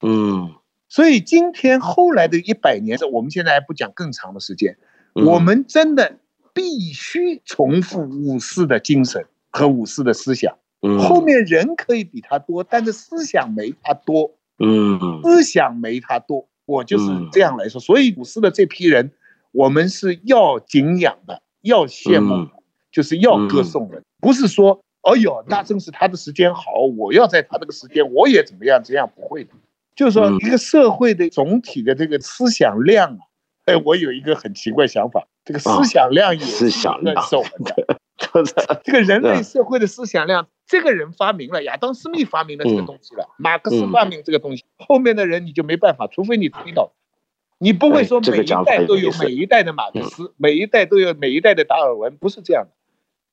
[0.00, 0.54] 嗯，
[0.88, 4.78] 所以今天后来的一百年，我们现在还不讲更长的时间，
[5.12, 6.18] 我们真的
[6.54, 10.56] 必须重复五四的精神和五四的思想。
[10.98, 14.34] 后面人可以比他多，但是思想没他多。
[14.64, 17.80] 嗯，思想没他多，我就是这样来说。
[17.80, 19.10] 所以五四的这批人，
[19.50, 22.48] 我们是要敬仰的，要羡慕，
[22.92, 26.62] 就是要歌颂的，不是说，哎呦，那正是他的时间好，
[26.96, 29.50] 我要在他这个时间我也怎么样，这样不会的。
[29.96, 33.20] 就是说，一个社会的总体的这个思想量啊，
[33.64, 36.70] 哎，我有一个很奇怪想法，这个思想量也是很
[37.28, 37.98] 守恒的。
[38.84, 46.92] 这个人类社会的思想量，这个人发明了，亚当·斯密发明了这个东西了，马克思发明这个东西，后面的人你就没办法，除非你推导，
[47.58, 52.70] 你不会说每一代都有每一代的马克思，每一代都有每一代的达尔文，不是这样的。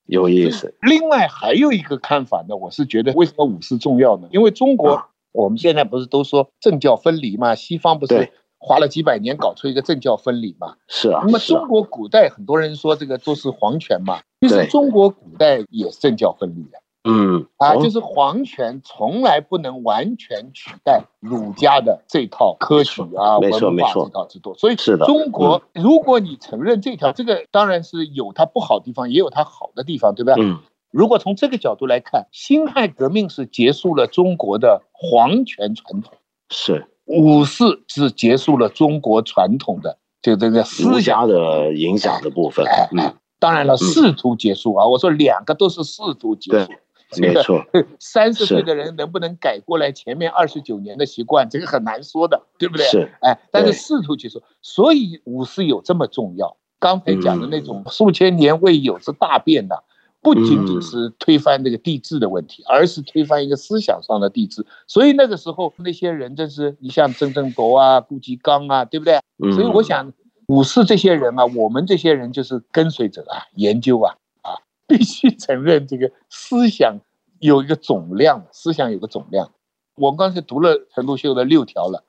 [0.06, 0.76] 有意思。
[0.82, 4.28] 另外还有一个看法呢，我是觉得为什么五四重要呢？
[4.32, 8.32] 因为中国我们现在不是都说政教分离嘛，西方不是。
[8.60, 10.76] 花了几百年搞出一个政教分离嘛？
[10.88, 11.22] 是啊。
[11.26, 16.82] 那么中国古代很多人说这个都是皇权嘛，其实中国古代也政教分离的。
[17.06, 17.48] 嗯。
[17.58, 24.54] 啊，就是皇权从来不能完全取代儒家的这套科举啊、文化这套制度。
[24.56, 25.06] 所以是的。
[25.06, 30.34] 中国，如果你承认这条，这个当然是有它不好的地方，也有它好的地方，对吧？
[30.38, 30.60] 嗯。
[30.92, 36.14] 如果从这个角度来看，辛亥革命是结束了中国的皇权传统。
[36.50, 36.88] 是。
[37.10, 42.64] 五四是结束了中国传统的就这个思想的影响的部分。
[42.96, 44.86] 嗯，当然了，试图结束啊！
[44.86, 46.72] 我说两个都是试图结束。
[47.18, 47.66] 没错。
[48.00, 52.86] 三十岁的人能不能改过来前面二十九年的习惯，这个很难说的，对不对？
[52.86, 53.12] 是。
[53.22, 56.56] 哎，但是试图结束，所以五四有这么重要。
[56.78, 59.84] 刚才讲的那种数千年未有之大变的。
[60.22, 64.66] 不仅仅是推翻这个帝制的问题，而是推翻一个思想上的帝制。
[64.86, 69.20] 所以那个时候那些人真是，你像曾正铎啊、顾颉刚啊，对不对？
[69.54, 70.12] 所以我想，
[70.48, 77.00] 五四这些人啊，我们这些人就是跟随者啊，研究啊，啊，必须承认这个思想
[77.40, 79.52] 有一个总量，思想有个总量。
[79.96, 82.04] 我刚才读了陈独秀的六条了，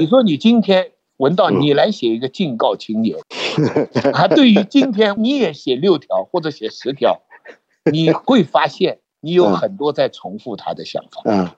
[0.00, 3.16] 你说你今天闻到你来写一个敬告青年，
[4.12, 7.22] 啊，对于今天你也写六条或者写十条。
[7.92, 11.22] 你会发现，你有很多在重复他的想法。
[11.24, 11.48] 嗯，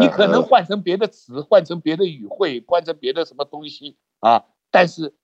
[0.00, 4.44] 你可能换成别的词，换成别的语汇，换成别的什么东西啊？
[4.70, 5.14] 但是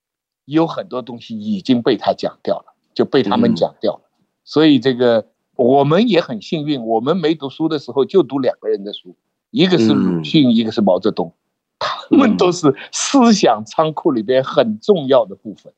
[0.45, 4.03] 有很多东西已经被他讲掉了，就被他们讲掉了。
[4.45, 9.17] 所以这个我们也很幸运，我们没读书的时候就读两个人的书，
[9.51, 11.35] 一个是鲁迅，一个是毛泽东，
[11.79, 15.73] 他们都是思想仓库里边很重要的部分，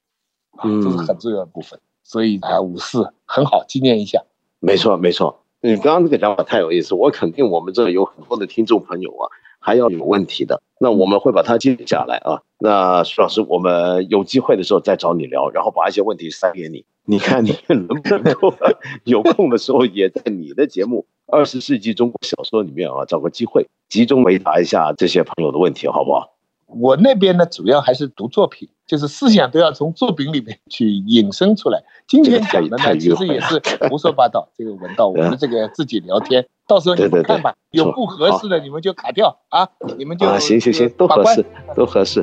[0.57, 1.81] 啊，这是很重要的部分。
[2.05, 4.23] 所以啊，五四很好，纪念一下。
[4.65, 9.27] 没错，没错，你刚刚这个讲法太有意思，我肯定我们这有很多的听众朋友啊，
[9.59, 12.43] 还要有问题的，那我们会把它记下来啊。
[12.61, 18.55] 那徐老师，我们有机会的时候再找你聊，然后把一些问题塞给你，你看你 能不能够
[19.03, 21.07] 有空的时候也在你的节目
[21.37, 26.37] 《二十世纪中国小说》里面啊，找个机会集中回答一下这些朋友的问题，好不好？
[26.67, 31.83] 我那边呢，主要还是读作品，就是思想都要从作品里面去引申出来。
[32.07, 34.51] 今天讲的呢，其实也是胡说八道。
[34.55, 39.67] 这个文道，我们这个自己聊天，到时候你们看吧，有不合适的你们就卡掉啊，
[39.97, 41.43] 你们就啊，行行行，都合适，
[41.75, 42.23] 都合适。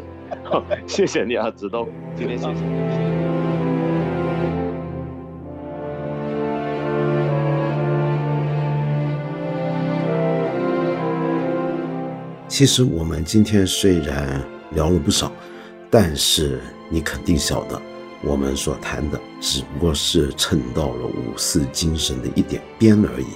[0.85, 2.59] 谢谢你啊，子东，今天谢谢你。
[12.47, 14.39] 其实我们今天虽然
[14.75, 15.31] 聊了不少，
[15.89, 16.59] 但是
[16.89, 17.81] 你肯定晓得，
[18.21, 23.27] 我们所谈的只不过是蹭到了五四精神的一点边而已。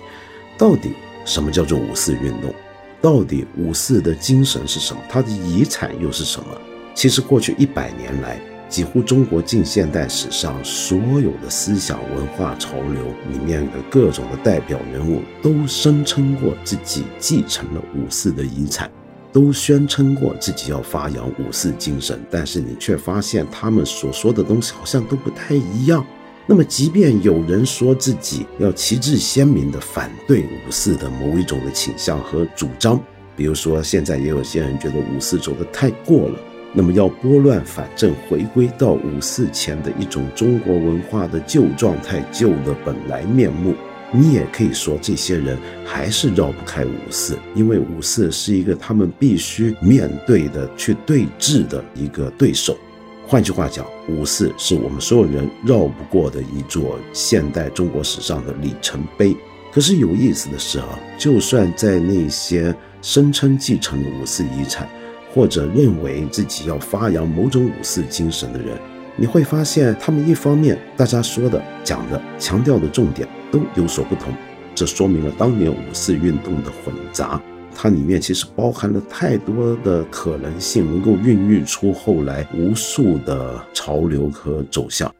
[0.58, 0.94] 到底
[1.26, 2.54] 什么叫做五四运动？
[3.02, 5.02] 到底五四的精神是什么？
[5.10, 6.48] 它的遗产又是什么？
[6.94, 8.40] 其实过去一百年来，
[8.70, 18.90] 几乎中国近现代史上所有的思想文化潮流里面的各种的代表人物，都声称过自己继承了五四的遗产。
[19.34, 26.06] 都宣称过自己要发扬五四精神，但是你却发现他们所说的东西好像都不太一样。
[26.46, 33.02] 那么，即便有人说自己要旗帜鲜明地反对五四的某一种的倾向和主张，
[33.36, 36.40] 比如说现在也有些人觉得五四走得太过了，
[36.74, 43.74] 那么要拨乱反正，回归到五四前的一种中国文化的旧状态、旧的本来面目。
[44.16, 52.78] 你也可以说，这些人还是绕不开五四，因为五四是一个他们必须面对的、去对峙的一个对手。
[53.26, 59.36] 换句话讲，五四是我们所有人绕不过的一座现代中国史上的里程碑。
[59.72, 64.88] 可是有意思的是啊，就算在那些声称继承五四遗产，
[65.34, 68.78] 或者认为自己要发扬某种五四精神的人，
[69.16, 74.34] 你会发现，他们一方面大家说的、讲的、强调的重点都有所不同。
[74.74, 77.40] 这说明了当年五四运动的混杂，
[77.76, 85.14] 它里面其实包含了太多的可能性，能够孕育出后来无数的潮流和走向。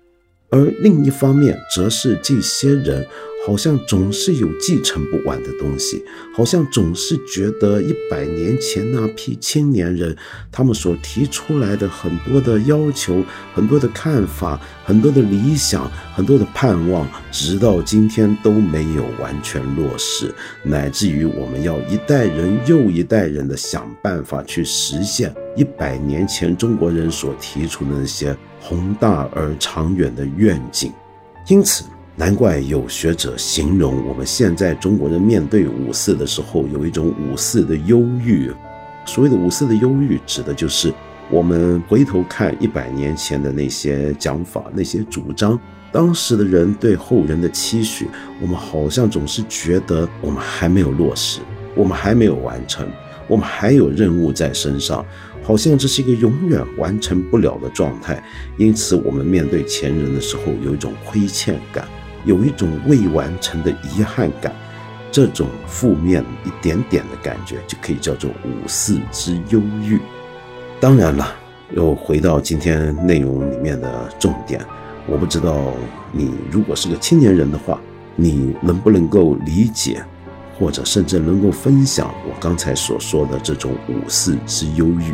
[0.50, 3.06] 而另一方面，则是这些人。
[3.46, 6.02] 好像总是有继承不完的东西，
[6.34, 10.16] 好像总是觉得一百年前那批青年人
[10.50, 13.22] 他们所提出来的很多的要求、
[13.54, 20.34] 很多的看法、很多的理想、很多的盼望，直到今天都没有完全落实，
[20.64, 30.94] 乃至于我们要一代人又一代人的想办法去实现一百年前中国人所提出的那些宏大而长远的愿景，
[31.50, 31.84] 因此。
[32.16, 38.52] 难怪有学者形容我们现在中国人面对五四的时候，有一种五四的忧郁。
[39.04, 40.94] 所谓的五四的忧郁，指的就是
[41.32, 45.60] 我们回头看一百年前的那些讲法、那些主张，
[45.92, 48.08] 当时的人对后人的期许，
[48.40, 51.40] 我们好像总是觉得我们还没有落实，
[51.76, 52.88] 我们还没有完成，
[53.28, 55.04] 我们还有任务在身上，
[55.42, 58.24] 好像这是一个永远完成不了的状态。
[58.58, 61.88] 因此，我们面对前人的时候，有一种亏欠感。
[62.26, 64.54] 有一种未完成的遗憾感，
[65.12, 70.00] 这种负面一点点的感觉，就可以叫做五四之忧郁。
[70.80, 71.36] 当然了，
[71.72, 74.60] 又回到今天内容里面的重点，
[75.08, 75.74] 我不知道
[76.12, 77.80] 你如果是个青年人的话，
[78.16, 80.04] 你能不能够理解，
[80.58, 85.14] 或者甚至能够分享我刚才所说的这种五四之忧郁。